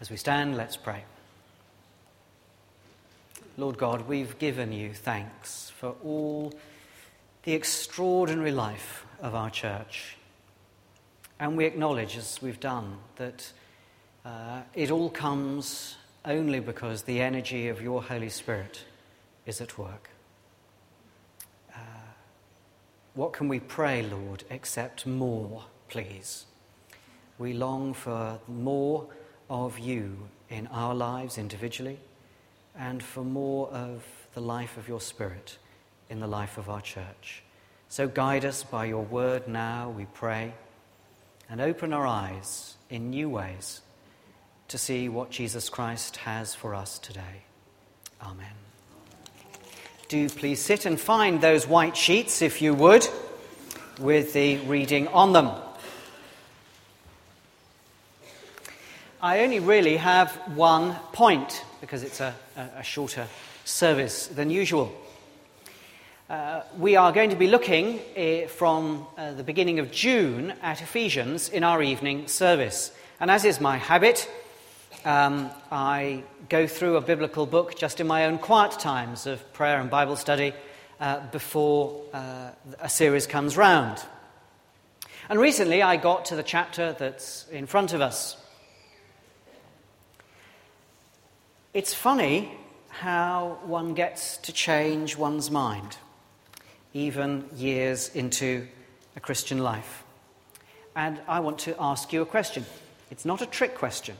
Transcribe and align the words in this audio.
As 0.00 0.10
we 0.10 0.16
stand, 0.16 0.56
let's 0.56 0.76
pray. 0.76 1.02
Lord 3.56 3.78
God, 3.78 4.06
we've 4.06 4.38
given 4.38 4.72
you 4.72 4.94
thanks 4.94 5.70
for 5.70 5.96
all 6.04 6.52
the 7.42 7.52
extraordinary 7.52 8.52
life 8.52 9.04
of 9.20 9.34
our 9.34 9.50
church. 9.50 10.16
And 11.40 11.56
we 11.56 11.64
acknowledge, 11.64 12.16
as 12.16 12.40
we've 12.40 12.60
done, 12.60 12.98
that 13.16 13.52
uh, 14.24 14.60
it 14.72 14.92
all 14.92 15.10
comes 15.10 15.96
only 16.24 16.60
because 16.60 17.02
the 17.02 17.20
energy 17.20 17.66
of 17.66 17.82
your 17.82 18.00
Holy 18.00 18.28
Spirit 18.28 18.84
is 19.46 19.60
at 19.60 19.78
work. 19.78 20.10
Uh, 21.74 21.78
what 23.14 23.32
can 23.32 23.48
we 23.48 23.58
pray, 23.58 24.02
Lord, 24.02 24.44
except 24.48 25.06
more, 25.06 25.64
please? 25.88 26.46
We 27.36 27.52
long 27.52 27.94
for 27.94 28.38
more 28.46 29.08
of 29.50 29.78
you 29.78 30.28
in 30.48 30.66
our 30.68 30.94
lives 30.94 31.38
individually 31.38 31.98
and 32.76 33.02
for 33.02 33.24
more 33.24 33.68
of 33.68 34.04
the 34.34 34.40
life 34.40 34.76
of 34.76 34.88
your 34.88 35.00
Spirit 35.00 35.58
in 36.08 36.20
the 36.20 36.26
life 36.26 36.58
of 36.58 36.68
our 36.68 36.80
church. 36.80 37.42
So 37.88 38.06
guide 38.06 38.44
us 38.44 38.62
by 38.62 38.84
your 38.84 39.02
word 39.04 39.48
now, 39.48 39.90
we 39.90 40.06
pray, 40.14 40.52
and 41.50 41.60
open 41.60 41.92
our 41.92 42.06
eyes 42.06 42.76
in 42.90 43.10
new 43.10 43.28
ways 43.28 43.80
to 44.68 44.78
see 44.78 45.08
what 45.08 45.30
Jesus 45.30 45.68
Christ 45.68 46.18
has 46.18 46.54
for 46.54 46.74
us 46.74 46.98
today. 46.98 47.44
Amen. 48.22 48.52
Do 50.08 50.28
please 50.28 50.60
sit 50.60 50.86
and 50.86 51.00
find 51.00 51.40
those 51.40 51.66
white 51.66 51.96
sheets, 51.96 52.42
if 52.42 52.62
you 52.62 52.74
would, 52.74 53.06
with 53.98 54.32
the 54.32 54.58
reading 54.58 55.08
on 55.08 55.32
them. 55.32 55.50
I 59.20 59.40
only 59.40 59.58
really 59.58 59.96
have 59.96 60.30
one 60.54 60.94
point 61.12 61.64
because 61.80 62.04
it's 62.04 62.20
a, 62.20 62.36
a 62.56 62.84
shorter 62.84 63.26
service 63.64 64.28
than 64.28 64.48
usual. 64.48 64.92
Uh, 66.30 66.62
we 66.78 66.94
are 66.94 67.10
going 67.10 67.30
to 67.30 67.36
be 67.36 67.48
looking 67.48 67.98
uh, 68.16 68.46
from 68.46 69.08
uh, 69.16 69.32
the 69.32 69.42
beginning 69.42 69.80
of 69.80 69.90
June 69.90 70.52
at 70.62 70.82
Ephesians 70.82 71.48
in 71.48 71.64
our 71.64 71.82
evening 71.82 72.28
service. 72.28 72.92
And 73.18 73.28
as 73.28 73.44
is 73.44 73.60
my 73.60 73.76
habit, 73.76 74.30
um, 75.04 75.50
I 75.72 76.22
go 76.48 76.68
through 76.68 76.96
a 76.96 77.00
biblical 77.00 77.44
book 77.44 77.76
just 77.76 77.98
in 77.98 78.06
my 78.06 78.26
own 78.26 78.38
quiet 78.38 78.78
times 78.78 79.26
of 79.26 79.52
prayer 79.52 79.80
and 79.80 79.90
Bible 79.90 80.14
study 80.14 80.52
uh, 81.00 81.26
before 81.32 82.04
uh, 82.12 82.50
a 82.78 82.88
series 82.88 83.26
comes 83.26 83.56
round. 83.56 84.00
And 85.28 85.40
recently 85.40 85.82
I 85.82 85.96
got 85.96 86.26
to 86.26 86.36
the 86.36 86.44
chapter 86.44 86.94
that's 86.96 87.48
in 87.50 87.66
front 87.66 87.92
of 87.94 88.00
us. 88.00 88.36
It's 91.74 91.92
funny 91.92 92.50
how 92.88 93.58
one 93.66 93.92
gets 93.92 94.38
to 94.38 94.52
change 94.52 95.18
one's 95.18 95.50
mind, 95.50 95.98
even 96.94 97.44
years 97.54 98.08
into 98.14 98.66
a 99.14 99.20
Christian 99.20 99.58
life. 99.58 100.02
And 100.96 101.20
I 101.28 101.40
want 101.40 101.58
to 101.60 101.76
ask 101.78 102.10
you 102.10 102.22
a 102.22 102.26
question. 102.26 102.64
It's 103.10 103.26
not 103.26 103.42
a 103.42 103.46
trick 103.46 103.74
question, 103.74 104.16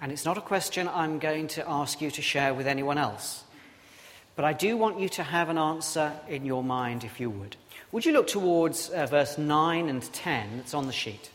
and 0.00 0.12
it's 0.12 0.24
not 0.24 0.38
a 0.38 0.40
question 0.40 0.86
I'm 0.86 1.18
going 1.18 1.48
to 1.48 1.68
ask 1.68 2.00
you 2.00 2.08
to 2.12 2.22
share 2.22 2.54
with 2.54 2.68
anyone 2.68 2.98
else. 2.98 3.42
But 4.36 4.44
I 4.44 4.52
do 4.52 4.76
want 4.76 5.00
you 5.00 5.08
to 5.08 5.24
have 5.24 5.48
an 5.48 5.58
answer 5.58 6.12
in 6.28 6.44
your 6.44 6.62
mind, 6.62 7.02
if 7.02 7.18
you 7.18 7.30
would. 7.30 7.56
Would 7.90 8.06
you 8.06 8.12
look 8.12 8.28
towards 8.28 8.90
uh, 8.90 9.06
verse 9.06 9.36
9 9.36 9.88
and 9.88 10.00
10 10.12 10.58
that's 10.58 10.74
on 10.74 10.86
the 10.86 10.92
sheet? 10.92 11.30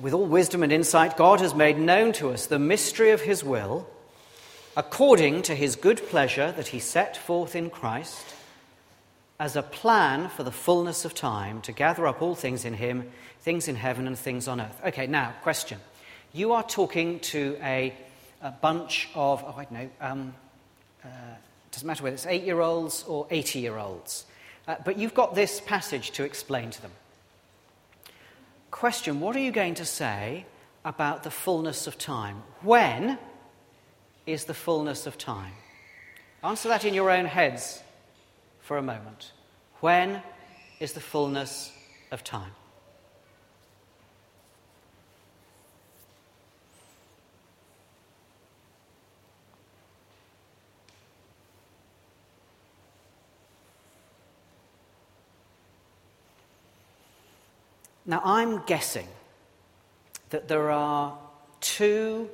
With 0.00 0.12
all 0.12 0.26
wisdom 0.26 0.62
and 0.62 0.72
insight, 0.72 1.16
God 1.16 1.40
has 1.40 1.54
made 1.54 1.78
known 1.78 2.12
to 2.14 2.30
us 2.30 2.46
the 2.46 2.58
mystery 2.58 3.10
of 3.10 3.22
his 3.22 3.42
will, 3.42 3.88
according 4.76 5.42
to 5.42 5.54
his 5.54 5.76
good 5.76 6.06
pleasure 6.08 6.52
that 6.52 6.68
he 6.68 6.78
set 6.78 7.16
forth 7.16 7.56
in 7.56 7.70
Christ, 7.70 8.34
as 9.38 9.56
a 9.56 9.62
plan 9.62 10.28
for 10.28 10.42
the 10.42 10.50
fullness 10.50 11.04
of 11.04 11.14
time 11.14 11.60
to 11.62 11.72
gather 11.72 12.06
up 12.06 12.22
all 12.22 12.34
things 12.34 12.64
in 12.64 12.74
him, 12.74 13.10
things 13.40 13.68
in 13.68 13.76
heaven 13.76 14.06
and 14.06 14.18
things 14.18 14.48
on 14.48 14.60
earth. 14.60 14.80
Okay, 14.86 15.06
now, 15.06 15.34
question. 15.42 15.78
You 16.32 16.52
are 16.52 16.62
talking 16.62 17.20
to 17.20 17.58
a, 17.62 17.94
a 18.42 18.50
bunch 18.50 19.08
of, 19.14 19.44
oh, 19.46 19.54
I 19.56 19.64
don't 19.64 19.72
know, 19.72 19.90
um, 20.00 20.34
uh, 21.04 21.08
doesn't 21.70 21.86
matter 21.86 22.02
whether 22.02 22.14
it's 22.14 22.26
eight 22.26 22.44
year 22.44 22.60
olds 22.60 23.04
or 23.06 23.26
80 23.30 23.60
year 23.60 23.76
olds, 23.76 24.24
uh, 24.66 24.76
but 24.84 24.98
you've 24.98 25.14
got 25.14 25.34
this 25.34 25.60
passage 25.60 26.12
to 26.12 26.24
explain 26.24 26.70
to 26.70 26.82
them 26.82 26.92
question 28.76 29.20
what 29.20 29.34
are 29.34 29.40
you 29.40 29.52
going 29.52 29.74
to 29.74 29.86
say 29.86 30.44
about 30.84 31.22
the 31.22 31.30
fullness 31.30 31.86
of 31.86 31.96
time? 31.96 32.42
When 32.60 33.18
is 34.26 34.44
the 34.44 34.54
fullness 34.54 35.06
of 35.06 35.16
time? 35.16 35.54
Answer 36.44 36.68
that 36.68 36.84
in 36.84 36.92
your 36.92 37.10
own 37.10 37.24
heads 37.24 37.82
for 38.60 38.76
a 38.76 38.82
moment. 38.82 39.32
When 39.80 40.22
is 40.78 40.92
the 40.92 41.00
fullness 41.00 41.72
of 42.12 42.22
time? 42.22 42.52
Now, 58.06 58.20
I'm 58.24 58.62
guessing 58.66 59.08
that 60.30 60.48
there 60.48 60.70
are 60.70 61.18
two, 61.60 62.28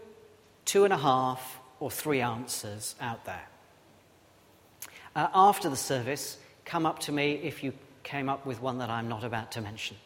two 0.64 0.84
and 0.84 0.92
a 0.92 0.98
half, 0.98 1.58
or 1.80 1.90
three 1.90 2.20
answers 2.20 2.94
out 3.00 3.24
there. 3.24 3.48
Uh, 5.16 5.28
after 5.34 5.68
the 5.68 5.76
service, 5.76 6.38
come 6.64 6.86
up 6.86 7.00
to 7.00 7.12
me 7.12 7.32
if 7.42 7.64
you 7.64 7.72
came 8.02 8.28
up 8.28 8.46
with 8.46 8.62
one 8.62 8.78
that 8.78 8.90
I'm 8.90 9.08
not 9.08 9.24
about 9.24 9.52
to 9.52 9.60
mention. 9.60 9.96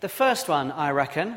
The 0.00 0.08
first 0.08 0.48
one, 0.48 0.72
I 0.72 0.90
reckon, 0.90 1.36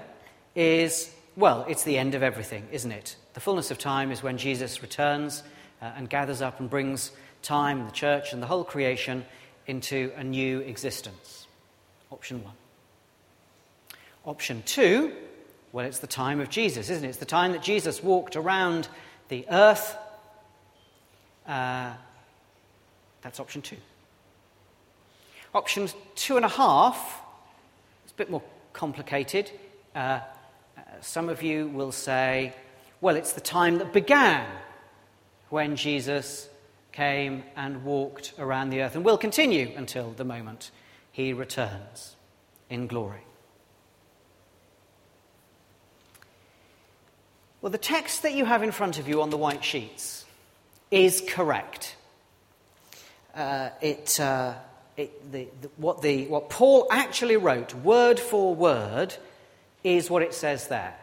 is 0.55 1.11
well, 1.35 1.65
it's 1.69 1.83
the 1.83 1.97
end 1.97 2.15
of 2.15 2.23
everything, 2.23 2.67
isn't 2.71 2.91
it? 2.91 3.15
The 3.33 3.39
fullness 3.39 3.71
of 3.71 3.77
time 3.77 4.11
is 4.11 4.21
when 4.21 4.37
Jesus 4.37 4.81
returns 4.81 5.43
uh, 5.81 5.91
and 5.95 6.09
gathers 6.09 6.41
up 6.41 6.59
and 6.59 6.69
brings 6.69 7.11
time, 7.41 7.85
the 7.85 7.91
church, 7.91 8.33
and 8.33 8.41
the 8.41 8.47
whole 8.47 8.65
creation 8.65 9.25
into 9.65 10.11
a 10.17 10.23
new 10.23 10.59
existence. 10.59 11.47
Option 12.11 12.43
one. 12.43 12.58
Option 14.25 14.63
two, 14.65 15.13
well, 15.71 15.85
it's 15.85 15.99
the 15.99 16.07
time 16.07 16.39
of 16.39 16.49
Jesus, 16.49 16.89
isn't 16.89 17.05
it? 17.05 17.09
It's 17.09 17.17
the 17.17 17.25
time 17.25 17.51
that 17.53 17.63
Jesus 17.63 18.03
walked 18.03 18.35
around 18.35 18.87
the 19.29 19.45
earth. 19.49 19.95
Uh, 21.47 21.93
that's 23.21 23.39
option 23.39 23.61
two. 23.61 23.77
Option 25.53 25.89
two 26.15 26.35
and 26.35 26.45
a 26.45 26.49
half 26.49 27.21
it's 28.09 28.15
a 28.15 28.17
bit 28.17 28.31
more 28.31 28.41
complicated. 28.73 29.51
Uh, 29.93 29.99
uh, 29.99 30.21
some 30.99 31.29
of 31.29 31.43
you 31.43 31.67
will 31.67 31.91
say, 31.91 32.55
well, 33.01 33.15
it's 33.15 33.33
the 33.33 33.39
time 33.39 33.77
that 33.77 33.93
began 33.93 34.47
when 35.49 35.75
Jesus 35.75 36.49
came 36.91 37.43
and 37.55 37.83
walked 37.83 38.33
around 38.39 38.71
the 38.71 38.81
earth 38.81 38.95
and 38.95 39.05
will 39.05 39.19
continue 39.19 39.71
until 39.75 40.09
the 40.09 40.25
moment 40.25 40.71
he 41.11 41.33
returns 41.33 42.15
in 42.67 42.87
glory. 42.87 43.21
Well, 47.61 47.71
the 47.71 47.77
text 47.77 48.23
that 48.23 48.33
you 48.33 48.45
have 48.45 48.63
in 48.63 48.71
front 48.71 48.99
of 48.99 49.07
you 49.07 49.21
on 49.21 49.31
the 49.31 49.37
white 49.37 49.65
sheets 49.65 50.25
is 50.91 51.21
correct. 51.27 51.95
Uh, 53.35 53.69
it, 53.81 54.19
uh, 54.19 54.53
it, 54.95 55.31
the, 55.31 55.47
the, 55.61 55.69
what, 55.75 56.01
the, 56.01 56.27
what 56.27 56.49
Paul 56.49 56.87
actually 56.89 57.35
wrote, 57.35 57.73
word 57.73 58.19
for 58.19 58.55
word, 58.55 59.13
is 59.83 60.09
what 60.09 60.21
it 60.21 60.33
says 60.33 60.67
there. 60.69 60.95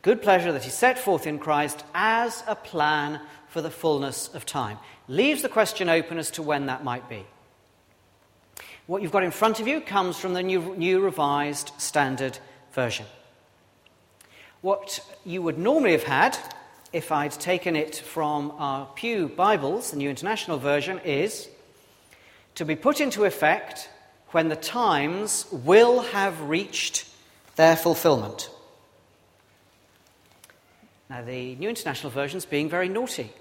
Good 0.00 0.22
pleasure 0.22 0.52
that 0.52 0.64
he 0.64 0.70
set 0.70 0.98
forth 0.98 1.26
in 1.26 1.38
Christ 1.38 1.84
as 1.94 2.42
a 2.46 2.56
plan 2.56 3.20
for 3.48 3.60
the 3.60 3.70
fullness 3.70 4.28
of 4.34 4.46
time. 4.46 4.78
Leaves 5.06 5.42
the 5.42 5.48
question 5.48 5.88
open 5.88 6.18
as 6.18 6.30
to 6.32 6.42
when 6.42 6.66
that 6.66 6.82
might 6.82 7.08
be. 7.08 7.24
What 8.86 9.02
you've 9.02 9.12
got 9.12 9.22
in 9.22 9.30
front 9.30 9.60
of 9.60 9.68
you 9.68 9.80
comes 9.80 10.18
from 10.18 10.32
the 10.32 10.42
New, 10.42 10.74
new 10.76 11.00
Revised 11.00 11.70
Standard 11.78 12.38
Version. 12.72 13.06
What 14.62 15.00
you 15.24 15.42
would 15.42 15.58
normally 15.58 15.90
have 15.90 16.04
had, 16.04 16.38
if 16.92 17.10
I'd 17.10 17.32
taken 17.32 17.74
it 17.74 17.96
from 17.96 18.52
our 18.58 18.86
Pew 18.94 19.26
Bibles, 19.26 19.90
the 19.90 19.96
New 19.96 20.08
International 20.08 20.56
Version, 20.56 21.00
is 21.00 21.48
to 22.54 22.64
be 22.64 22.76
put 22.76 23.00
into 23.00 23.24
effect 23.24 23.90
when 24.28 24.48
the 24.48 24.54
times 24.54 25.46
will 25.50 26.02
have 26.02 26.42
reached 26.42 27.08
their 27.56 27.74
fulfillment. 27.74 28.50
Now, 31.10 31.24
the 31.24 31.56
New 31.56 31.68
International 31.68 32.12
Version 32.12 32.38
is 32.38 32.46
being 32.46 32.70
very 32.70 32.88
naughty. 32.88 33.32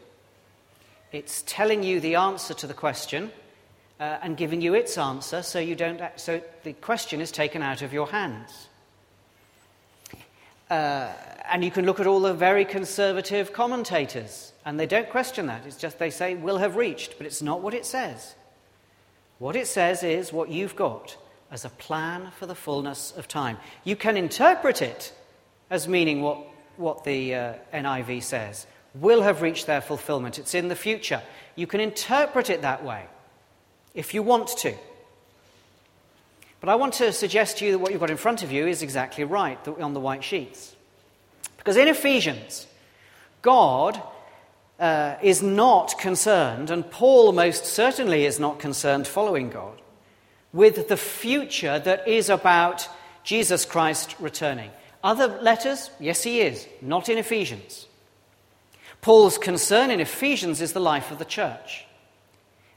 It's 1.11 1.43
telling 1.45 1.83
you 1.83 1.99
the 1.99 2.15
answer 2.15 2.55
to 2.55 2.65
the 2.65 2.73
question 2.73 3.31
uh, 3.99 4.17
and 4.23 4.35
giving 4.35 4.59
you 4.59 4.73
its 4.73 4.97
answer 4.97 5.43
so, 5.43 5.59
you 5.59 5.75
don't, 5.75 6.01
so 6.15 6.41
the 6.63 6.73
question 6.73 7.21
is 7.21 7.31
taken 7.31 7.61
out 7.61 7.83
of 7.83 7.93
your 7.93 8.07
hands. 8.07 8.69
Uh, 10.71 11.11
and 11.51 11.65
you 11.65 11.69
can 11.69 11.85
look 11.85 11.99
at 11.99 12.07
all 12.07 12.21
the 12.21 12.33
very 12.33 12.63
conservative 12.63 13.51
commentators, 13.51 14.53
and 14.65 14.79
they 14.79 14.85
don't 14.85 15.09
question 15.09 15.47
that. 15.47 15.65
It's 15.65 15.75
just 15.75 15.99
they 15.99 16.09
say, 16.09 16.33
will 16.33 16.59
have 16.59 16.77
reached, 16.77 17.17
but 17.17 17.27
it's 17.27 17.41
not 17.41 17.61
what 17.61 17.73
it 17.73 17.85
says. 17.85 18.35
What 19.37 19.57
it 19.57 19.67
says 19.67 20.01
is 20.01 20.31
what 20.31 20.47
you've 20.47 20.77
got 20.77 21.17
as 21.51 21.65
a 21.65 21.69
plan 21.69 22.31
for 22.39 22.45
the 22.45 22.55
fullness 22.55 23.11
of 23.17 23.27
time. 23.27 23.57
You 23.83 23.97
can 23.97 24.15
interpret 24.15 24.81
it 24.81 25.13
as 25.69 25.89
meaning 25.89 26.21
what, 26.21 26.37
what 26.77 27.03
the 27.03 27.35
uh, 27.35 27.53
NIV 27.73 28.23
says 28.23 28.65
will 28.95 29.23
have 29.23 29.41
reached 29.41 29.67
their 29.67 29.81
fulfillment. 29.81 30.39
It's 30.39 30.55
in 30.55 30.69
the 30.69 30.75
future. 30.75 31.21
You 31.57 31.67
can 31.67 31.81
interpret 31.81 32.49
it 32.49 32.61
that 32.61 32.85
way 32.85 33.07
if 33.93 34.13
you 34.13 34.23
want 34.23 34.47
to. 34.59 34.73
But 36.61 36.69
I 36.69 36.75
want 36.75 36.93
to 36.95 37.11
suggest 37.11 37.57
to 37.57 37.65
you 37.65 37.71
that 37.71 37.79
what 37.79 37.91
you've 37.91 37.99
got 37.99 38.11
in 38.11 38.17
front 38.17 38.43
of 38.43 38.51
you 38.51 38.67
is 38.67 38.83
exactly 38.83 39.23
right 39.23 39.67
on 39.67 39.93
the 39.93 39.99
white 39.99 40.23
sheets. 40.23 40.75
Because 41.57 41.75
in 41.75 41.87
Ephesians, 41.87 42.67
God 43.41 44.01
uh, 44.79 45.15
is 45.23 45.41
not 45.41 45.97
concerned, 45.97 46.69
and 46.69 46.89
Paul 46.89 47.33
most 47.33 47.65
certainly 47.65 48.25
is 48.25 48.39
not 48.39 48.59
concerned 48.59 49.07
following 49.07 49.49
God, 49.49 49.81
with 50.53 50.87
the 50.87 50.97
future 50.97 51.79
that 51.79 52.07
is 52.07 52.29
about 52.29 52.87
Jesus 53.23 53.65
Christ 53.65 54.15
returning. 54.19 54.69
Other 55.03 55.27
letters, 55.41 55.89
yes, 55.99 56.21
he 56.21 56.41
is, 56.41 56.67
not 56.79 57.09
in 57.09 57.17
Ephesians. 57.17 57.87
Paul's 59.01 59.39
concern 59.39 59.89
in 59.89 59.99
Ephesians 59.99 60.61
is 60.61 60.73
the 60.73 60.79
life 60.79 61.09
of 61.09 61.17
the 61.17 61.25
church. 61.25 61.85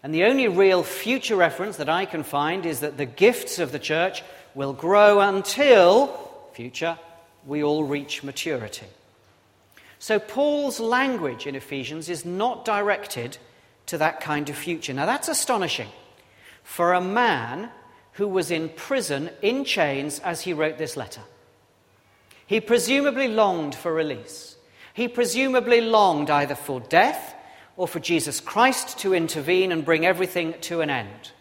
And 0.04 0.14
the 0.14 0.24
only 0.24 0.48
real 0.48 0.82
future 0.82 1.34
reference 1.34 1.78
that 1.78 1.88
I 1.88 2.04
can 2.04 2.24
find 2.24 2.66
is 2.66 2.80
that 2.80 2.98
the 2.98 3.06
gifts 3.06 3.58
of 3.58 3.72
the 3.72 3.78
church 3.78 4.22
will 4.54 4.74
grow 4.74 5.18
until, 5.20 6.08
future, 6.52 6.98
we 7.46 7.64
all 7.64 7.84
reach 7.84 8.22
maturity. 8.22 8.86
So 9.98 10.18
Paul's 10.18 10.78
language 10.78 11.46
in 11.46 11.54
Ephesians 11.54 12.10
is 12.10 12.26
not 12.26 12.66
directed 12.66 13.38
to 13.86 13.96
that 13.96 14.20
kind 14.20 14.50
of 14.50 14.56
future. 14.56 14.92
Now 14.92 15.06
that's 15.06 15.28
astonishing 15.28 15.88
for 16.62 16.92
a 16.92 17.00
man 17.00 17.70
who 18.12 18.28
was 18.28 18.50
in 18.50 18.68
prison 18.68 19.30
in 19.40 19.64
chains 19.64 20.18
as 20.18 20.42
he 20.42 20.52
wrote 20.52 20.76
this 20.76 20.98
letter. 20.98 21.22
He 22.46 22.60
presumably 22.60 23.28
longed 23.28 23.74
for 23.74 23.94
release. 23.94 24.56
He 24.92 25.08
presumably 25.08 25.80
longed 25.80 26.28
either 26.28 26.54
for 26.54 26.80
death 26.80 27.33
or 27.76 27.88
for 27.88 28.00
Jesus 28.00 28.40
Christ 28.40 28.98
to 29.00 29.14
intervene 29.14 29.72
and 29.72 29.84
bring 29.84 30.06
everything 30.06 30.54
to 30.62 30.80
an 30.80 30.90
end. 30.90 31.32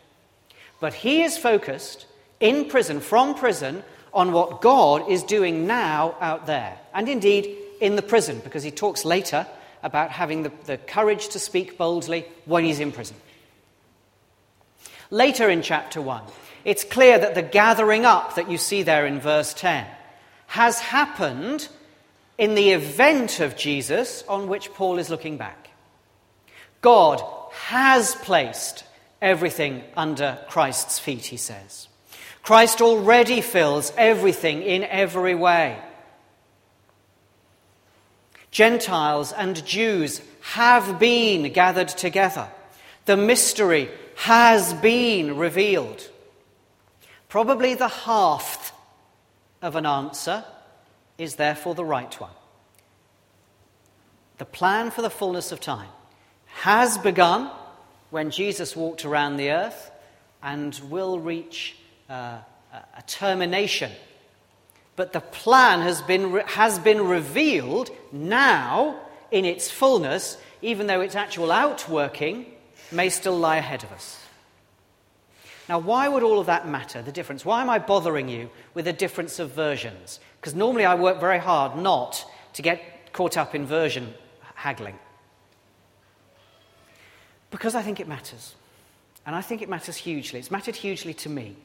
But 0.79 0.93
he 0.93 1.21
is 1.23 1.37
focused 1.37 2.05
in 2.39 2.69
prison, 2.69 2.99
from 2.99 3.35
prison, 3.35 3.83
on 4.13 4.31
what 4.31 4.61
God 4.61 5.09
is 5.09 5.23
doing 5.23 5.65
now 5.65 6.15
out 6.19 6.45
there, 6.45 6.77
and 6.93 7.09
indeed 7.09 7.55
in 7.81 7.95
the 7.95 8.01
prison, 8.01 8.41
because 8.43 8.63
he 8.63 8.71
talks 8.71 9.05
later 9.05 9.47
about 9.81 10.11
having 10.11 10.43
the, 10.43 10.51
the 10.65 10.77
courage 10.77 11.29
to 11.29 11.39
speak 11.39 11.77
boldly 11.77 12.25
when 12.45 12.63
he's 12.63 12.79
in 12.79 12.91
prison. 12.91 13.17
Later 15.09 15.49
in 15.49 15.61
chapter 15.61 16.01
1, 16.01 16.23
it's 16.63 16.83
clear 16.83 17.19
that 17.19 17.35
the 17.35 17.41
gathering 17.41 18.05
up 18.05 18.35
that 18.35 18.49
you 18.49 18.57
see 18.57 18.83
there 18.83 19.05
in 19.05 19.19
verse 19.19 19.53
10 19.53 19.85
has 20.47 20.79
happened 20.79 21.67
in 22.37 22.55
the 22.55 22.71
event 22.71 23.39
of 23.39 23.57
Jesus 23.57 24.23
on 24.27 24.47
which 24.47 24.73
Paul 24.73 24.97
is 24.97 25.09
looking 25.09 25.37
back. 25.37 25.62
God 26.83 27.23
has 27.69 28.13
placed 28.13 28.83
everything 29.21 29.83
under 29.95 30.37
Christ's 30.49 30.99
feet, 30.99 31.25
he 31.25 31.37
says. 31.37 31.87
Christ 32.43 32.81
already 32.81 33.39
fills 33.39 33.93
everything 33.97 34.61
in 34.61 34.83
every 34.83 35.33
way. 35.33 35.79
Gentiles 38.51 39.31
and 39.31 39.65
Jews 39.65 40.21
have 40.41 40.99
been 40.99 41.53
gathered 41.53 41.87
together. 41.87 42.49
The 43.05 43.15
mystery 43.15 43.89
has 44.17 44.73
been 44.73 45.37
revealed. 45.37 46.09
Probably 47.29 47.75
the 47.75 47.87
half 47.87 48.73
of 49.61 49.77
an 49.77 49.85
answer 49.85 50.43
is 51.17 51.35
therefore 51.35 51.75
the 51.75 51.85
right 51.85 52.13
one. 52.19 52.35
The 54.37 54.45
plan 54.45 54.91
for 54.91 55.01
the 55.01 55.09
fullness 55.09 55.53
of 55.53 55.61
time 55.61 55.89
has 56.53 56.97
begun 56.97 57.51
when 58.09 58.29
Jesus 58.29 58.75
walked 58.75 59.05
around 59.05 59.37
the 59.37 59.51
earth 59.51 59.91
and 60.41 60.79
will 60.89 61.19
reach 61.19 61.75
uh, 62.09 62.37
a 62.71 63.01
termination. 63.07 63.91
But 64.95 65.13
the 65.13 65.21
plan 65.21 65.81
has 65.81 66.01
been, 66.01 66.39
has 66.45 66.77
been 66.79 67.07
revealed 67.07 67.89
now 68.11 68.99
in 69.31 69.45
its 69.45 69.71
fullness, 69.71 70.37
even 70.61 70.87
though 70.87 71.01
its 71.01 71.15
actual 71.15 71.51
outworking 71.51 72.45
may 72.91 73.09
still 73.09 73.37
lie 73.37 73.57
ahead 73.57 73.83
of 73.83 73.91
us. 73.91 74.19
Now, 75.67 75.79
why 75.79 76.07
would 76.07 76.23
all 76.23 76.39
of 76.39 76.47
that 76.47 76.67
matter, 76.67 77.01
the 77.01 77.11
difference? 77.11 77.45
Why 77.45 77.61
am 77.61 77.69
I 77.69 77.79
bothering 77.79 78.27
you 78.27 78.49
with 78.73 78.87
a 78.87 78.93
difference 78.93 79.39
of 79.39 79.51
versions? 79.51 80.19
Because 80.39 80.53
normally 80.53 80.85
I 80.85 80.95
work 80.95 81.19
very 81.19 81.39
hard 81.39 81.77
not 81.77 82.23
to 82.53 82.61
get 82.61 83.13
caught 83.13 83.37
up 83.37 83.55
in 83.55 83.65
version 83.65 84.13
haggling. 84.55 84.99
Because 87.53 87.73
I 87.73 87.81
think 87.81 88.01
it 88.01 88.07
matters. 88.09 88.55
And 89.25 89.33
I 89.33 89.41
think 89.41 89.61
it 89.61 89.69
matters 89.69 89.95
hugely. 89.95 90.39
It's 90.39 90.51
mattered 90.51 90.75
hugely 90.75 91.13
to 91.13 91.29
me. 91.29 91.55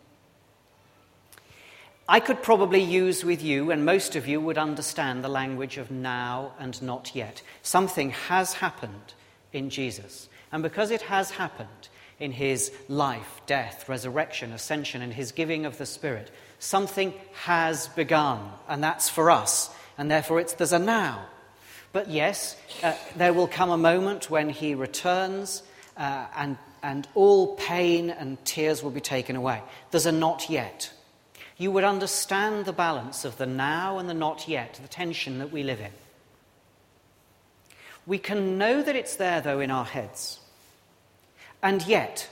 I 2.09 2.21
could 2.21 2.45
probably 2.45 2.81
use 2.81 3.25
with 3.25 3.43
you, 3.43 3.73
and 3.73 3.85
most 3.85 4.15
of 4.15 4.29
you 4.29 4.41
would 4.41 4.59
understand 4.59 5.25
the 5.25 5.29
language 5.29 5.77
of 5.77 5.91
now 5.91 6.53
and 6.61 6.81
not 6.81 7.17
yet. 7.17 7.43
Something 7.63 8.11
has 8.11 8.53
happened 8.53 9.15
in 9.53 9.71
Jesus. 9.71 10.29
And 10.53 10.63
because 10.63 10.93
it 10.93 11.03
has 11.03 11.33
happened, 11.33 11.89
in 12.21 12.33
his 12.33 12.73
life, 12.89 13.41
death, 13.47 13.89
resurrection, 13.89 14.53
ascension, 14.53 15.03
and 15.03 15.13
his 15.13 15.33
giving 15.33 15.65
of 15.65 15.79
the 15.79 15.87
Spirit. 15.87 16.31
Something 16.59 17.15
has 17.45 17.89
begun, 17.89 18.51
and 18.69 18.83
that's 18.83 19.09
for 19.09 19.31
us, 19.31 19.71
and 19.97 20.11
therefore 20.11 20.43
there's 20.43 20.73
a 20.73 20.79
now. 20.79 21.27
But 21.93 22.11
yes, 22.11 22.57
uh, 22.83 22.95
there 23.17 23.33
will 23.33 23.47
come 23.47 23.71
a 23.71 23.79
moment 23.79 24.31
when 24.31 24.49
he 24.51 24.75
returns, 24.75 25.63
uh, 25.99 26.27
and, 26.37 26.57
and 26.83 27.07
all 27.15 27.57
pain 27.57 28.11
and 28.11 28.43
tears 28.45 28.83
will 28.83 28.91
be 28.91 29.01
taken 29.01 29.37
away. 29.37 29.63
There's 29.91 30.07
a 30.07 30.13
not 30.13 30.49
yet. 30.49 30.91
You 31.57 31.73
would 31.73 31.85
understand 31.85 32.65
the 32.65 32.73
balance 32.73 33.25
of 33.25 33.37
the 33.37 33.47
now 33.47 33.99
and 33.99 34.09
the 34.09 34.15
not 34.15 34.47
yet, 34.47 34.79
the 34.81 34.89
tension 34.89 35.39
that 35.39 35.51
we 35.51 35.63
live 35.63 35.81
in. 35.81 35.91
We 38.07 38.19
can 38.19 38.57
know 38.57 38.83
that 38.83 38.97
it's 38.97 39.17
there, 39.17 39.41
though, 39.41 39.61
in 39.61 39.71
our 39.71 39.85
heads. 39.85 40.39
And 41.63 41.85
yet, 41.87 42.31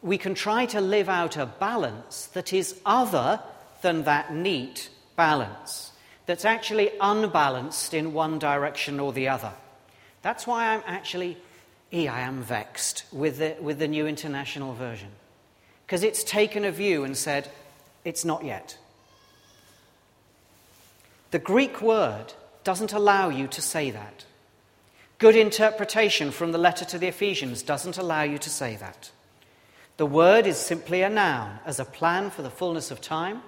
we 0.00 0.16
can 0.16 0.34
try 0.34 0.66
to 0.66 0.80
live 0.80 1.08
out 1.08 1.36
a 1.36 1.46
balance 1.46 2.26
that 2.28 2.52
is 2.52 2.80
other 2.86 3.40
than 3.82 4.04
that 4.04 4.32
neat 4.32 4.88
balance, 5.16 5.92
that's 6.26 6.44
actually 6.44 6.90
unbalanced 7.00 7.94
in 7.94 8.12
one 8.12 8.38
direction 8.38 9.00
or 9.00 9.12
the 9.12 9.28
other. 9.28 9.52
That's 10.22 10.46
why 10.46 10.68
I'm 10.68 10.82
actually, 10.86 11.36
I 12.04 12.20
am 12.20 12.42
vexed 12.42 13.04
with 13.12 13.38
the, 13.38 13.56
with 13.60 13.78
the 13.78 13.88
New 13.88 14.06
International 14.06 14.74
Version. 14.74 15.08
Because 15.86 16.02
it's 16.02 16.22
taken 16.22 16.64
a 16.64 16.70
view 16.70 17.04
and 17.04 17.16
said, 17.16 17.50
it's 18.04 18.24
not 18.24 18.44
yet. 18.44 18.76
The 21.30 21.38
Greek 21.38 21.80
word 21.80 22.34
doesn't 22.64 22.92
allow 22.92 23.30
you 23.30 23.46
to 23.48 23.62
say 23.62 23.90
that. 23.90 24.24
Good 25.18 25.36
interpretation 25.36 26.30
from 26.30 26.52
the 26.52 26.58
letter 26.58 26.84
to 26.84 26.98
the 26.98 27.08
Ephesians 27.08 27.62
doesn't 27.62 27.98
allow 27.98 28.22
you 28.22 28.38
to 28.38 28.50
say 28.50 28.76
that. 28.76 29.10
The 29.96 30.06
word 30.06 30.46
is 30.46 30.58
simply 30.58 31.02
a 31.02 31.08
noun, 31.08 31.58
as 31.64 31.80
a 31.80 31.84
plan 31.84 32.30
for 32.30 32.42
the 32.42 32.50
fullness 32.50 32.90
of 32.90 33.00
time. 33.00 33.42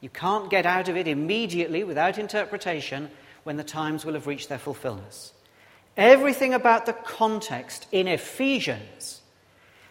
You 0.00 0.08
can't 0.08 0.50
get 0.50 0.66
out 0.66 0.88
of 0.88 0.96
it 0.96 1.06
immediately 1.06 1.84
without 1.84 2.18
interpretation 2.18 3.10
when 3.44 3.56
the 3.56 3.64
times 3.64 4.04
will 4.04 4.14
have 4.14 4.26
reached 4.26 4.48
their 4.48 4.58
fulfillment. 4.58 5.32
Everything 5.96 6.54
about 6.54 6.86
the 6.86 6.92
context 6.92 7.86
in 7.92 8.08
Ephesians 8.08 9.20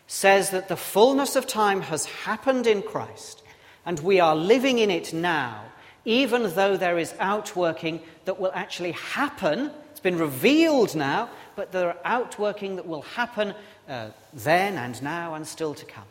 says 0.08 0.50
that 0.50 0.68
the 0.68 0.76
fullness 0.76 1.36
of 1.36 1.48
time 1.48 1.82
has 1.82 2.06
happened 2.06 2.68
in 2.68 2.82
Christ 2.82 3.42
and 3.86 4.00
we 4.00 4.20
are 4.20 4.36
living 4.36 4.80
in 4.80 4.92
it 4.92 5.14
now, 5.14 5.64
even 6.06 6.54
though 6.56 6.78
there 6.78 6.98
is 6.98 7.14
outworking 7.20 8.02
that 8.26 8.40
will 8.40 8.52
actually 8.54 8.92
happen 8.92 9.72
It's 9.94 10.00
been 10.00 10.18
revealed 10.18 10.96
now, 10.96 11.30
but 11.56 11.72
there 11.72 11.90
are 11.90 11.98
outworking 12.04 12.78
that 12.78 12.88
will 12.88 13.04
happen 13.04 13.54
uh, 13.88 14.10
then 14.34 14.76
and 14.76 15.00
now 15.04 15.36
and 15.36 15.46
still 15.46 15.76
to 15.76 15.86
come. 15.86 16.08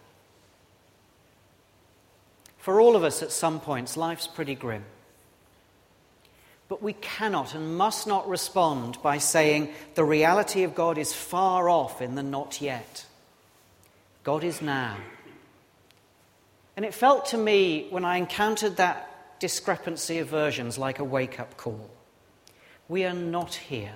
For 2.59 2.81
all 2.81 2.95
of 2.95 3.03
us 3.03 3.25
at 3.25 3.33
some 3.33 3.59
points, 3.59 3.97
life's 3.97 4.29
pretty 4.29 4.55
grim. 4.55 4.85
We 6.83 6.95
cannot 6.95 7.55
and 7.55 7.79
must 7.79 8.09
not 8.09 8.29
respond 8.29 9.01
by 9.03 9.19
saying 9.19 9.73
the 9.95 10.05
reality 10.05 10.65
of 10.65 10.75
God 10.75 10.99
is 10.99 11.13
far 11.13 11.71
off 11.71 12.03
in 12.03 12.17
the 12.17 12.25
not 12.25 12.61
yet. 12.61 13.07
God 14.25 14.43
is 14.43 14.61
now. 14.61 14.97
And 16.77 16.85
it 16.85 16.93
felt 16.93 17.27
to 17.27 17.39
me 17.39 17.87
when 17.91 18.05
I 18.05 18.17
encountered 18.17 18.77
that 18.77 19.39
discrepancy 19.39 20.19
of 20.19 20.29
versions 20.29 20.77
like 20.77 20.99
a 20.99 21.05
wake 21.05 21.39
up 21.39 21.57
call. 21.57 21.89
We 22.89 23.05
are 23.05 23.15
not 23.15 23.55
here 23.55 23.95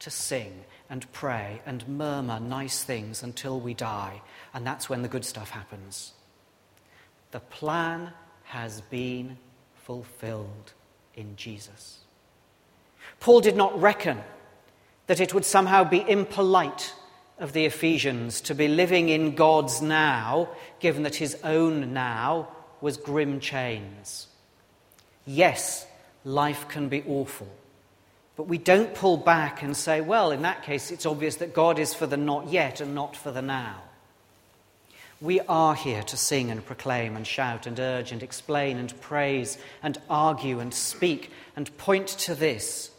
to 0.00 0.10
sing 0.10 0.64
and 0.90 1.10
pray 1.12 1.62
and 1.64 1.88
murmur 1.88 2.40
nice 2.40 2.84
things 2.84 3.22
until 3.22 3.58
we 3.58 3.72
die, 3.72 4.20
and 4.52 4.66
that's 4.66 4.88
when 4.90 5.00
the 5.00 5.08
good 5.08 5.24
stuff 5.24 5.50
happens. 5.50 6.12
The 7.30 7.40
plan 7.40 8.12
has 8.44 8.82
been 8.82 9.38
fulfilled 9.74 10.72
in 11.14 11.36
Jesus. 11.36 12.00
Paul 13.20 13.40
did 13.40 13.56
not 13.56 13.80
reckon 13.80 14.18
that 15.06 15.20
it 15.20 15.34
would 15.34 15.44
somehow 15.44 15.84
be 15.84 16.04
impolite 16.08 16.94
of 17.38 17.52
the 17.52 17.64
Ephesians 17.64 18.40
to 18.42 18.54
be 18.54 18.68
living 18.68 19.08
in 19.08 19.34
God's 19.34 19.80
now, 19.80 20.48
given 20.80 21.04
that 21.04 21.16
his 21.16 21.36
own 21.44 21.92
now 21.92 22.48
was 22.80 22.96
grim 22.96 23.40
chains. 23.40 24.28
Yes, 25.24 25.86
life 26.24 26.68
can 26.68 26.88
be 26.88 27.02
awful, 27.06 27.48
but 28.36 28.48
we 28.48 28.58
don't 28.58 28.94
pull 28.94 29.16
back 29.16 29.62
and 29.62 29.76
say, 29.76 30.00
well, 30.00 30.30
in 30.30 30.42
that 30.42 30.62
case, 30.62 30.90
it's 30.90 31.06
obvious 31.06 31.36
that 31.36 31.54
God 31.54 31.78
is 31.78 31.94
for 31.94 32.06
the 32.06 32.16
not 32.16 32.48
yet 32.48 32.80
and 32.80 32.94
not 32.94 33.16
for 33.16 33.30
the 33.30 33.42
now. 33.42 33.82
We 35.20 35.40
are 35.40 35.74
here 35.74 36.04
to 36.04 36.16
sing 36.16 36.50
and 36.50 36.64
proclaim 36.64 37.16
and 37.16 37.26
shout 37.26 37.66
and 37.66 37.78
urge 37.80 38.12
and 38.12 38.22
explain 38.22 38.78
and 38.78 39.00
praise 39.00 39.58
and 39.82 39.98
argue 40.08 40.60
and 40.60 40.72
speak 40.72 41.32
and 41.56 41.76
point 41.76 42.06
to 42.08 42.36
this 42.36 42.90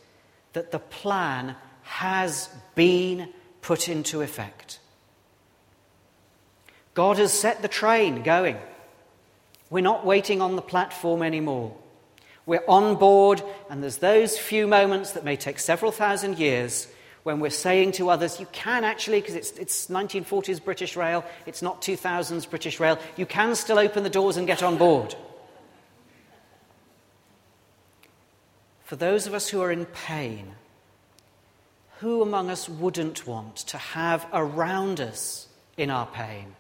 that 0.52 0.72
the 0.72 0.80
plan 0.80 1.56
has 1.84 2.50
been 2.76 3.30
put 3.62 3.88
into 3.88 4.22
effect. 4.22 4.80
God 6.94 7.18
has 7.18 7.32
set 7.32 7.62
the 7.62 7.70
train 7.70 8.24
going. 8.24 8.58
We're 9.70 9.82
not 9.82 10.06
waiting 10.06 10.42
on 10.42 10.58
the 10.58 10.62
platform 10.62 11.24
anymore. 11.24 11.78
We're 12.46 12.66
on 12.68 12.96
board, 12.96 13.42
and 13.70 13.82
there's 13.82 13.98
those 13.98 14.38
few 14.38 14.68
moments 14.68 15.12
that 15.12 15.24
may 15.24 15.38
take 15.38 15.60
several 15.60 15.92
thousand 15.92 16.40
years 16.40 16.88
when 17.24 17.40
we're 17.40 17.50
saying 17.50 17.94
to 17.94 18.10
others, 18.10 18.40
you 18.40 18.48
can 18.52 18.84
actually, 18.84 19.20
because 19.20 19.36
it's, 19.36 19.52
it's 19.52 19.88
1940s 19.88 20.64
British 20.64 20.96
Rail, 20.96 21.24
it's 21.46 21.62
not 21.62 21.82
2000s 21.82 22.50
British 22.50 22.80
Rail, 22.80 22.98
you 23.18 23.26
can 23.26 23.56
still 23.56 23.80
open 23.80 24.04
the 24.04 24.10
doors 24.10 24.38
and 24.38 24.48
get 24.48 24.64
on 24.64 24.78
board. 24.78 25.16
For 28.84 28.96
those 28.96 29.28
of 29.28 29.34
us 29.34 29.50
who 29.50 29.62
are 29.62 29.72
in 29.72 29.86
pain, 29.86 30.56
who 32.00 32.22
among 32.22 32.50
us 32.50 32.70
wouldn't 32.70 33.28
want 33.28 33.58
to 33.58 33.78
have 33.78 34.26
around 34.34 35.00
us 35.00 35.48
in 35.78 35.90
our 35.90 36.08
pain 36.08 36.56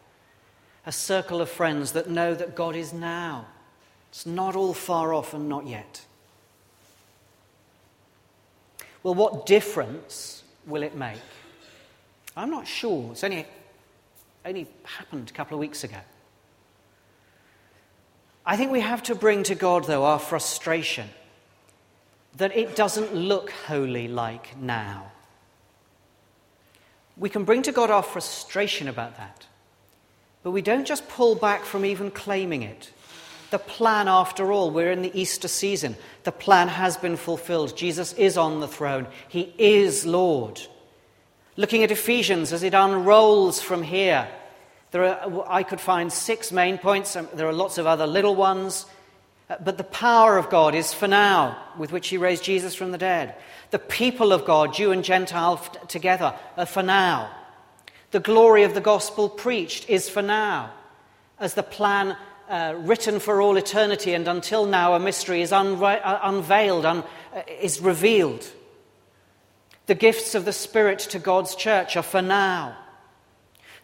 a 0.85 0.91
circle 0.91 1.41
of 1.41 1.49
friends 1.49 1.93
that 1.93 2.09
know 2.09 2.35
that 2.35 2.55
God 2.55 2.75
is 2.75 2.93
now? 2.93 3.47
It's 4.09 4.25
not 4.25 4.55
all 4.55 4.73
far 4.73 5.13
off 5.13 5.33
and 5.33 5.47
not 5.47 5.67
yet. 5.67 6.05
Well, 9.01 9.15
what 9.15 9.45
difference 9.45 10.38
will 10.69 10.83
it 10.83 10.95
make? 10.95 11.19
I'm 12.37 12.49
not 12.49 12.67
sure. 12.67 13.11
It's 13.11 13.23
only, 13.23 13.45
only 14.45 14.67
happened 14.83 15.29
a 15.29 15.33
couple 15.33 15.55
of 15.55 15.59
weeks 15.59 15.83
ago. 15.83 15.97
I 18.45 18.55
think 18.57 18.71
we 18.71 18.79
have 18.79 19.03
to 19.03 19.15
bring 19.15 19.43
to 19.43 19.55
God, 19.55 19.85
though, 19.85 20.05
our 20.05 20.19
frustration 20.19 21.09
that 22.37 22.55
it 22.55 22.75
doesn't 22.75 23.13
look 23.13 23.51
wholly 23.51 24.07
like 24.07 24.57
now. 24.57 25.11
We 27.17 27.29
can 27.29 27.43
bring 27.43 27.63
to 27.63 27.71
God 27.71 27.91
our 27.91 28.03
frustration 28.03 28.87
about 28.87 29.17
that, 29.17 29.45
but 30.41 30.51
we 30.51 30.61
don't 30.61 30.85
just 30.85 31.07
pull 31.09 31.35
back 31.35 31.65
from 31.65 31.83
even 31.83 32.11
claiming 32.11 32.61
it. 32.63 32.91
The 33.51 33.59
plan, 33.59 34.07
after 34.07 34.51
all, 34.51 34.69
we're 34.69 34.91
in 34.91 35.01
the 35.01 35.19
Easter 35.19 35.47
season. 35.47 35.95
The 36.23 36.31
plan 36.31 36.67
has 36.67 36.97
been 36.97 37.17
fulfilled. 37.17 37.75
Jesus 37.75 38.13
is 38.13 38.37
on 38.37 38.59
the 38.59 38.67
throne, 38.67 39.07
He 39.27 39.53
is 39.57 40.05
Lord. 40.05 40.61
Looking 41.55 41.83
at 41.83 41.91
Ephesians 41.91 42.53
as 42.53 42.63
it 42.63 42.73
unrolls 42.73 43.61
from 43.61 43.83
here, 43.83 44.27
there 44.91 45.03
are, 45.03 45.45
I 45.47 45.63
could 45.63 45.81
find 45.81 46.11
six 46.11 46.51
main 46.51 46.77
points. 46.77 47.17
There 47.33 47.47
are 47.47 47.53
lots 47.53 47.77
of 47.77 47.85
other 47.85 48.07
little 48.07 48.35
ones. 48.35 48.85
Uh, 49.49 49.55
but 49.63 49.77
the 49.77 49.83
power 49.83 50.37
of 50.37 50.49
God 50.49 50.75
is 50.75 50.93
for 50.93 51.07
now, 51.07 51.57
with 51.77 51.91
which 51.91 52.09
He 52.09 52.17
raised 52.17 52.43
Jesus 52.43 52.75
from 52.75 52.91
the 52.91 52.97
dead. 52.97 53.35
The 53.71 53.79
people 53.79 54.31
of 54.31 54.45
God, 54.45 54.73
Jew 54.73 54.91
and 54.91 55.03
Gentile 55.03 55.57
together, 55.87 56.35
are 56.55 56.65
for 56.65 56.83
now. 56.83 57.31
The 58.11 58.19
glory 58.19 58.63
of 58.63 58.73
the 58.73 58.81
gospel 58.81 59.29
preached 59.29 59.89
is 59.89 60.09
for 60.09 60.21
now, 60.21 60.71
as 61.39 61.55
the 61.55 61.63
plan 61.63 62.15
uh, 62.49 62.75
written 62.79 63.19
for 63.19 63.41
all 63.41 63.55
eternity 63.55 64.13
and 64.13 64.27
until 64.27 64.65
now 64.65 64.95
a 64.95 64.99
mystery 64.99 65.41
is 65.41 65.51
unra- 65.51 66.01
uh, 66.03 66.19
unveiled, 66.23 66.85
un- 66.85 67.03
uh, 67.33 67.41
is 67.61 67.79
revealed. 67.79 68.45
The 69.85 69.95
gifts 69.95 70.35
of 70.35 70.45
the 70.45 70.53
Spirit 70.53 70.99
to 70.99 71.19
God's 71.19 71.55
church 71.55 71.95
are 71.95 72.03
for 72.03 72.21
now. 72.21 72.77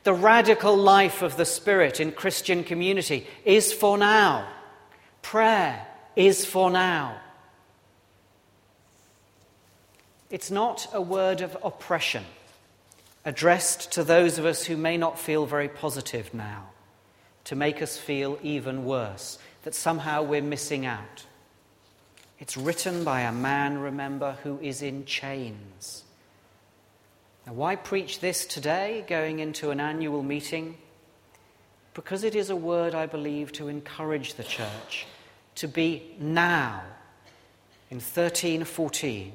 The 0.03 0.13
radical 0.13 0.75
life 0.75 1.21
of 1.21 1.37
the 1.37 1.45
Spirit 1.45 1.99
in 1.99 2.11
Christian 2.11 2.63
community 2.63 3.25
is 3.43 3.73
for 3.73 3.97
now. 3.97 4.47
Prayer 5.21 5.87
is 6.15 6.45
for 6.45 6.69
now. 6.69 7.19
It's 10.29 10.51
not 10.51 10.87
a 10.93 11.01
word 11.01 11.41
of 11.41 11.57
oppression 11.63 12.25
addressed 13.25 13.91
to 13.93 14.03
those 14.03 14.37
of 14.37 14.45
us 14.45 14.65
who 14.65 14.77
may 14.77 14.97
not 14.97 15.19
feel 15.19 15.45
very 15.45 15.67
positive 15.67 16.33
now, 16.33 16.69
to 17.45 17.55
make 17.55 17.81
us 17.81 17.97
feel 17.97 18.37
even 18.43 18.85
worse, 18.85 19.39
that 19.63 19.73
somehow 19.73 20.21
we're 20.21 20.41
missing 20.41 20.85
out. 20.85 21.25
It's 22.39 22.57
written 22.57 23.03
by 23.03 23.21
a 23.21 23.31
man, 23.31 23.77
remember, 23.77 24.37
who 24.43 24.59
is 24.61 24.81
in 24.81 25.05
chains. 25.05 26.03
Now, 27.45 27.53
why 27.53 27.75
preach 27.75 28.19
this 28.19 28.45
today, 28.45 29.05
going 29.07 29.39
into 29.39 29.69
an 29.69 29.79
annual 29.79 30.23
meeting? 30.23 30.77
Because 31.93 32.23
it 32.23 32.35
is 32.35 32.49
a 32.49 32.55
word, 32.55 32.93
I 32.93 33.05
believe, 33.05 33.51
to 33.53 33.67
encourage 33.67 34.33
the 34.33 34.43
church 34.43 35.07
to 35.55 35.67
be 35.67 36.15
now, 36.19 36.83
in 37.89 37.97
1314, 37.97 39.31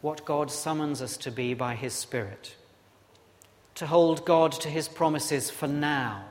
what 0.00 0.24
God 0.24 0.50
summons 0.50 1.02
us 1.02 1.16
to 1.18 1.30
be 1.30 1.54
by 1.54 1.74
His 1.74 1.92
Spirit. 1.92 2.54
To 3.76 3.86
hold 3.86 4.24
God 4.24 4.52
to 4.52 4.68
His 4.68 4.88
promises 4.88 5.50
for 5.50 5.66
now, 5.66 6.24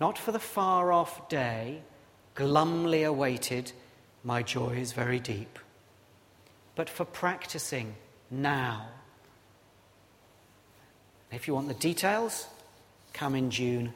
not 0.00 0.18
for 0.18 0.32
the 0.32 0.38
far 0.38 0.92
off 0.92 1.28
day, 1.28 1.82
glumly 2.34 3.04
awaited, 3.04 3.72
my 4.22 4.42
joy 4.42 4.70
is 4.70 4.92
very 4.92 5.20
deep, 5.20 5.58
but 6.74 6.90
for 6.90 7.04
practicing 7.04 7.94
now. 8.30 8.88
If 11.30 11.46
you 11.48 11.54
want 11.54 11.68
the 11.68 11.74
details, 11.74 12.46
come 13.12 13.34
in 13.34 13.50
June 13.50 13.92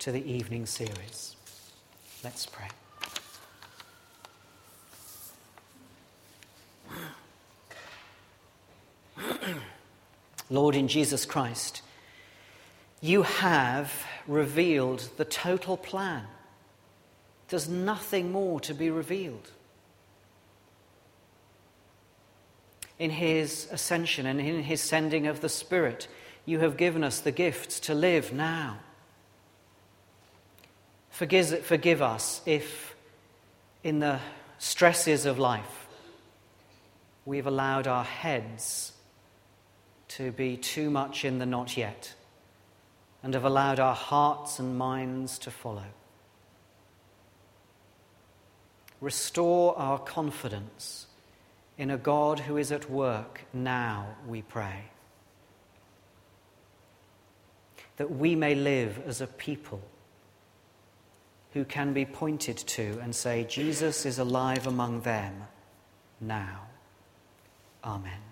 to 0.00 0.12
the 0.12 0.24
evening 0.30 0.66
series. 0.66 1.36
Let's 2.24 2.46
pray. 2.46 2.68
Lord, 10.50 10.74
in 10.74 10.88
Jesus 10.88 11.26
Christ, 11.26 11.82
you 13.00 13.22
have 13.22 13.92
revealed 14.28 15.08
the 15.16 15.24
total 15.24 15.76
plan. 15.76 16.24
There's 17.48 17.68
nothing 17.68 18.30
more 18.30 18.60
to 18.60 18.74
be 18.74 18.90
revealed. 18.90 19.50
In 22.98 23.10
his 23.10 23.68
ascension 23.72 24.26
and 24.26 24.38
in 24.40 24.62
his 24.62 24.82
sending 24.82 25.26
of 25.26 25.40
the 25.40 25.48
Spirit, 25.48 26.08
you 26.44 26.58
have 26.58 26.76
given 26.76 27.02
us 27.02 27.20
the 27.20 27.32
gifts 27.32 27.80
to 27.80 27.94
live 27.94 28.32
now. 28.32 28.78
Forgive, 31.10 31.64
forgive 31.64 32.02
us 32.02 32.42
if, 32.44 32.94
in 33.82 33.98
the 33.98 34.20
stresses 34.58 35.24
of 35.24 35.38
life, 35.38 35.86
we've 37.24 37.46
allowed 37.46 37.86
our 37.86 38.04
heads 38.04 38.92
to 40.08 40.32
be 40.32 40.56
too 40.56 40.90
much 40.90 41.24
in 41.24 41.38
the 41.38 41.46
not 41.46 41.76
yet 41.76 42.14
and 43.22 43.34
have 43.34 43.44
allowed 43.44 43.80
our 43.80 43.94
hearts 43.94 44.58
and 44.58 44.78
minds 44.78 45.38
to 45.40 45.50
follow. 45.50 45.86
Restore 49.00 49.78
our 49.78 49.98
confidence 49.98 51.06
in 51.76 51.90
a 51.90 51.96
God 51.96 52.40
who 52.40 52.56
is 52.56 52.72
at 52.72 52.90
work 52.90 53.42
now, 53.52 54.16
we 54.26 54.42
pray. 54.42 54.84
That 57.96 58.10
we 58.10 58.34
may 58.34 58.54
live 58.54 59.00
as 59.06 59.20
a 59.20 59.26
people 59.26 59.80
who 61.52 61.64
can 61.64 61.92
be 61.92 62.04
pointed 62.04 62.56
to 62.56 62.98
and 63.02 63.14
say, 63.14 63.44
Jesus 63.44 64.04
is 64.04 64.18
alive 64.18 64.66
among 64.66 65.00
them 65.02 65.44
now. 66.20 66.62
Amen. 67.84 68.27